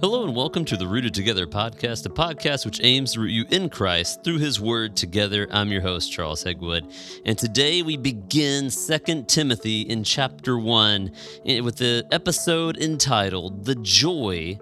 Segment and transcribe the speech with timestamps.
[0.00, 3.46] Hello and welcome to the Rooted Together podcast, a podcast which aims to root you
[3.50, 5.48] in Christ through his word together.
[5.50, 7.20] I'm your host, Charles Hegwood.
[7.24, 11.10] And today we begin 2 Timothy in chapter 1
[11.46, 14.60] eh, with the episode entitled The Joy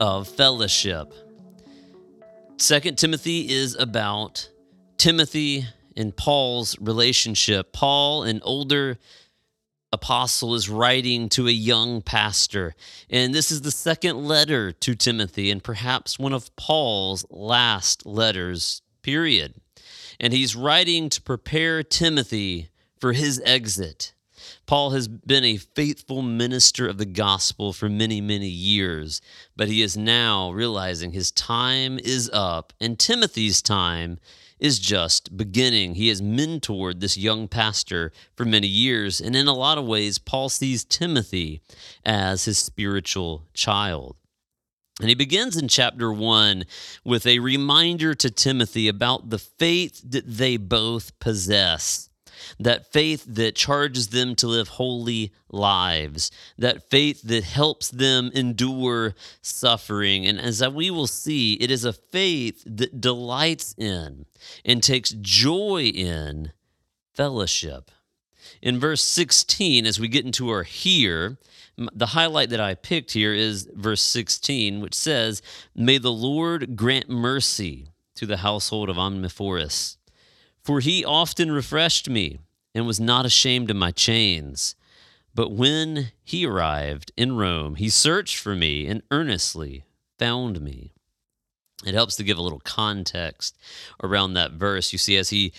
[0.00, 1.14] of Fellowship.
[2.58, 4.50] 2 Timothy is about
[4.96, 5.64] Timothy
[5.96, 7.72] and Paul's relationship.
[7.72, 8.98] Paul, an older
[9.92, 12.74] apostle is writing to a young pastor.
[13.10, 18.82] And this is the second letter to Timothy and perhaps one of Paul's last letters,
[19.02, 19.54] period.
[20.18, 24.14] And he's writing to prepare Timothy for his exit.
[24.66, 29.20] Paul has been a faithful minister of the gospel for many, many years,
[29.56, 34.18] but he is now realizing his time is up and Timothy's time
[34.62, 35.96] is just beginning.
[35.96, 40.18] He has mentored this young pastor for many years, and in a lot of ways,
[40.18, 41.60] Paul sees Timothy
[42.04, 44.16] as his spiritual child.
[45.00, 46.64] And he begins in chapter one
[47.04, 52.08] with a reminder to Timothy about the faith that they both possess
[52.58, 59.14] that faith that charges them to live holy lives, that faith that helps them endure
[59.40, 60.26] suffering.
[60.26, 64.26] And as we will see, it is a faith that delights in
[64.64, 66.52] and takes joy in
[67.14, 67.90] fellowship.
[68.60, 71.38] In verse 16, as we get into our here,
[71.76, 75.42] the highlight that I picked here is verse 16, which says,
[75.74, 79.96] May the Lord grant mercy to the household of Onesiphorus
[80.62, 82.38] for he often refreshed me
[82.74, 84.74] and was not ashamed of my chains.
[85.34, 89.84] But when he arrived in Rome, he searched for me and earnestly
[90.18, 90.92] found me.
[91.84, 93.56] It helps to give a little context
[94.02, 94.92] around that verse.
[94.92, 95.52] You see, as he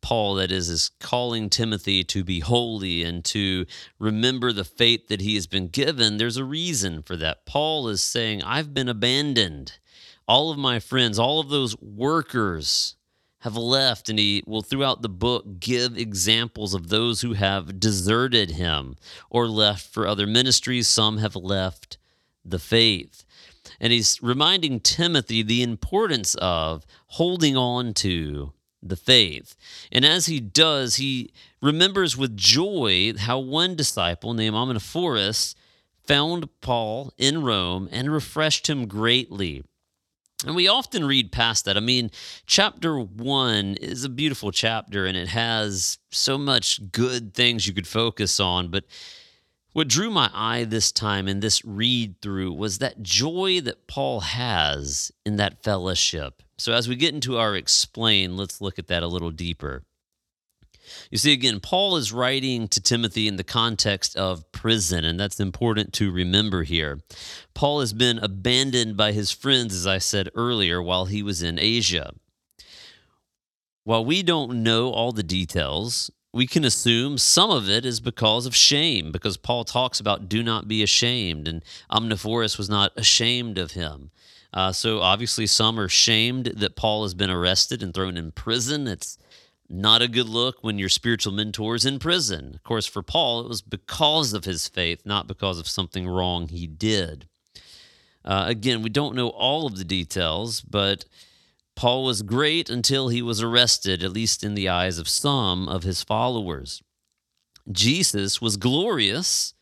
[0.00, 3.66] Paul, that is, is calling Timothy to be holy and to
[3.98, 6.16] remember the faith that he has been given.
[6.16, 7.46] There's a reason for that.
[7.46, 9.78] Paul is saying, I've been abandoned.
[10.26, 12.94] All of my friends, all of those workers
[13.40, 18.52] have left, and he will, throughout the book, give examples of those who have deserted
[18.52, 18.96] him
[19.30, 20.88] or left for other ministries.
[20.88, 21.98] Some have left
[22.44, 23.24] the faith.
[23.80, 29.56] And he's reminding Timothy the importance of holding on to the faith.
[29.92, 35.54] And as he does, he remembers with joy how one disciple named Onesiphorus
[36.06, 39.62] found Paul in Rome and refreshed him greatly.
[40.46, 41.76] And we often read past that.
[41.76, 42.10] I mean,
[42.46, 47.88] chapter one is a beautiful chapter and it has so much good things you could
[47.88, 48.68] focus on.
[48.68, 48.84] But
[49.72, 54.20] what drew my eye this time in this read through was that joy that Paul
[54.20, 56.42] has in that fellowship.
[56.56, 59.84] So, as we get into our explain, let's look at that a little deeper.
[61.10, 65.40] You see, again, Paul is writing to Timothy in the context of prison, and that's
[65.40, 67.00] important to remember here.
[67.54, 71.58] Paul has been abandoned by his friends, as I said earlier, while he was in
[71.58, 72.12] Asia.
[73.84, 78.44] While we don't know all the details, we can assume some of it is because
[78.44, 83.56] of shame, because Paul talks about do not be ashamed, and Onesiphorus was not ashamed
[83.58, 84.10] of him.
[84.52, 88.86] Uh, so obviously, some are shamed that Paul has been arrested and thrown in prison.
[88.86, 89.18] It's
[89.68, 92.52] not a good look when your spiritual mentor is in prison.
[92.54, 96.48] Of course, for Paul, it was because of his faith, not because of something wrong
[96.48, 97.26] he did.
[98.24, 101.04] Uh, again, we don't know all of the details, but
[101.76, 105.82] Paul was great until he was arrested, at least in the eyes of some of
[105.82, 106.82] his followers.
[107.70, 109.52] Jesus was glorious,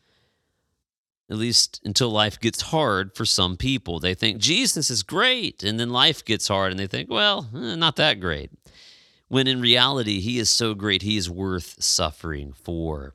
[1.29, 3.99] at least until life gets hard for some people.
[3.99, 7.75] They think Jesus is great, and then life gets hard, and they think, well, eh,
[7.75, 8.51] not that great
[9.27, 13.13] when in reality, he is so great, he is worth suffering for.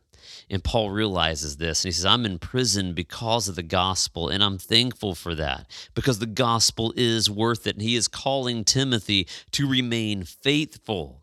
[0.51, 4.45] And Paul realizes this and he says, I'm in prison because of the gospel, and
[4.45, 7.77] I'm thankful for that because the gospel is worth it.
[7.77, 11.23] And he is calling Timothy to remain faithful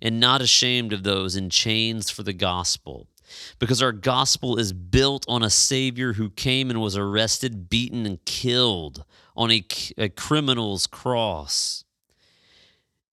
[0.00, 3.08] and not ashamed of those in chains for the gospel.
[3.58, 8.22] Because our gospel is built on a Savior who came and was arrested, beaten, and
[8.24, 9.04] killed
[9.36, 9.64] on a,
[9.96, 11.81] a criminal's cross.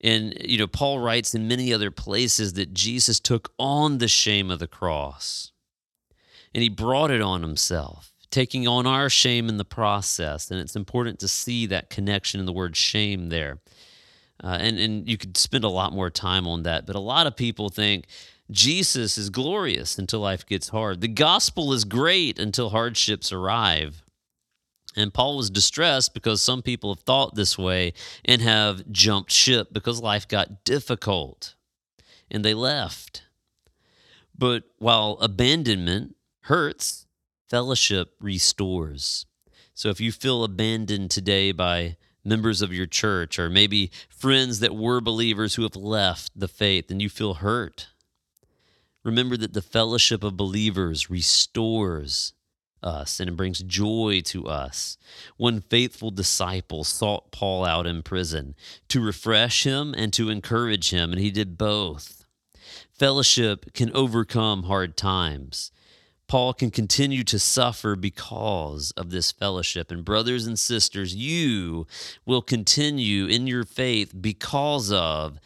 [0.02, 4.50] And, you know, Paul writes in many other places that Jesus took on the shame
[4.50, 5.52] of the cross
[6.54, 10.50] and he brought it on himself, taking on our shame in the process.
[10.50, 13.60] And it's important to see that connection in the word shame there.
[14.42, 16.86] Uh, and, and you could spend a lot more time on that.
[16.86, 18.06] But a lot of people think
[18.50, 21.02] Jesus is glorious until life gets hard.
[21.02, 24.02] The gospel is great until hardships arrive.
[25.00, 27.94] And Paul was distressed because some people have thought this way
[28.26, 31.56] and have jumped ship because life got difficult
[32.30, 33.24] and they left.
[34.38, 37.08] But while abandonment hurts,
[37.48, 39.26] fellowship restores.
[39.74, 44.76] So if you feel abandoned today by members of your church or maybe friends that
[44.76, 47.88] were believers who have left the faith and you feel hurt,
[49.06, 52.34] remember that the fellowship of believers restores
[52.84, 54.98] us and it brings joy to us.
[55.38, 58.56] One faithful disciple sought Paul out in prison
[58.90, 62.26] to refresh him and to encourage him, and he did both.
[62.92, 65.72] Fellowship can overcome hard times.
[66.28, 69.90] Paul can continue to suffer because of this fellowship.
[69.90, 71.88] And, brothers and sisters, you
[72.24, 75.40] will continue in your faith because of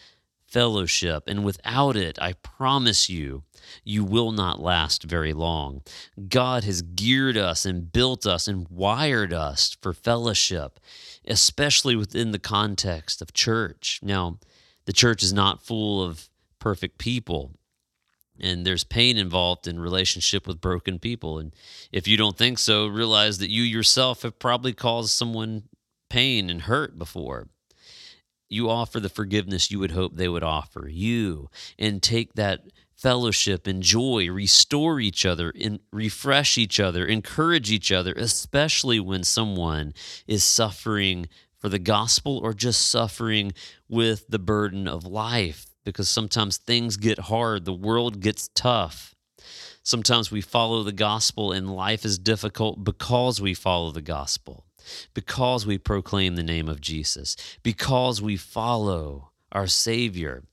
[0.53, 1.23] fellowship.
[1.27, 3.43] And without it, I promise you,
[3.83, 5.81] you will not last very long.
[6.29, 10.79] God has geared us and built us and wired us for fellowship,
[11.27, 13.99] especially within the context of church.
[14.03, 14.37] Now,
[14.85, 16.29] the church is not full of
[16.59, 17.51] perfect people.
[18.39, 21.39] And there's pain involved in relationship with broken people.
[21.39, 21.55] And
[21.91, 25.63] if you don't think so, realize that you yourself have probably caused someone
[26.09, 27.47] pain and hurt before
[28.53, 32.61] you offer the forgiveness you would hope they would offer you and take that
[32.95, 39.23] fellowship and joy, restore each other, and refresh each other, encourage each other, especially when
[39.23, 39.93] someone
[40.25, 41.27] is suffering
[41.57, 43.51] for the gospel or just suffering
[43.89, 45.65] with the burden of life.
[45.83, 49.15] Because sometimes things get hard, the world gets tough.
[49.83, 54.65] Sometimes we follow the gospel and life is difficult because we follow the gospel,
[55.13, 60.43] because we proclaim the name of Jesus, because we follow our Savior.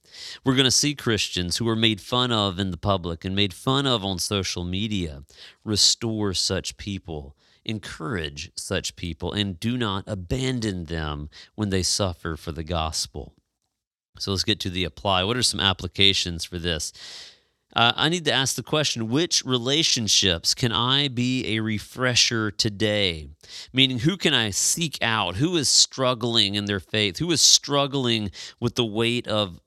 [0.44, 3.55] We're going to see Christians who are made fun of in the public and made
[3.55, 5.23] fun of on social media
[5.65, 12.53] restore such people, encourage such people, and do not abandon them when they suffer for
[12.53, 13.35] the gospel.
[14.19, 15.25] So let's get to the apply.
[15.25, 16.93] What are some applications for this?
[17.75, 23.29] Uh, I need to ask the question which relationships can I be a refresher today?
[23.73, 25.37] Meaning, who can I seek out?
[25.37, 27.19] Who is struggling in their faith?
[27.19, 29.61] Who is struggling with the weight of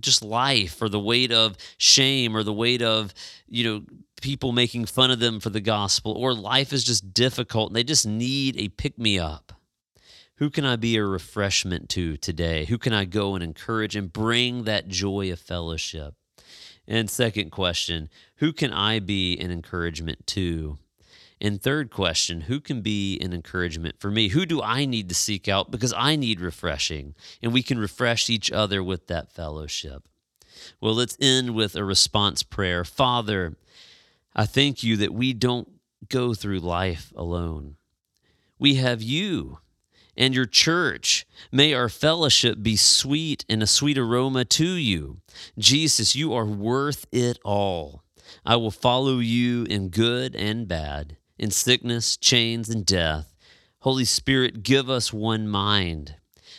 [0.00, 3.14] just life or the weight of shame or the weight of,
[3.48, 3.84] you know,
[4.20, 7.84] people making fun of them for the gospel or life is just difficult and they
[7.84, 9.52] just need a pick me up?
[10.36, 12.64] Who can I be a refreshment to today?
[12.64, 16.14] Who can I go and encourage and bring that joy of fellowship?
[16.86, 20.78] And second question, who can I be an encouragement to?
[21.40, 24.28] And third question, who can be an encouragement for me?
[24.28, 27.14] Who do I need to seek out because I need refreshing?
[27.42, 30.04] And we can refresh each other with that fellowship.
[30.80, 32.84] Well, let's end with a response prayer.
[32.84, 33.56] Father,
[34.34, 35.68] I thank you that we don't
[36.08, 37.76] go through life alone.
[38.58, 39.58] We have you
[40.16, 41.26] and your church.
[41.50, 45.18] May our fellowship be sweet and a sweet aroma to you.
[45.58, 48.02] Jesus, you are worth it all.
[48.44, 53.34] I will follow you in good and bad, in sickness, chains, and death.
[53.80, 56.16] Holy Spirit, give us one mind.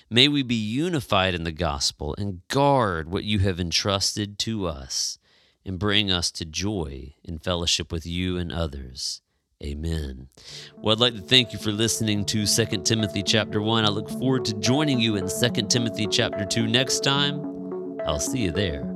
[0.10, 5.18] May we be unified in the gospel and guard what you have entrusted to us
[5.66, 9.23] and bring us to joy in fellowship with you and others.
[9.64, 10.28] Amen.
[10.78, 13.86] Well, I'd like to thank you for listening to 2 Timothy chapter 1.
[13.86, 18.00] I look forward to joining you in 2 Timothy chapter 2 next time.
[18.06, 18.93] I'll see you there.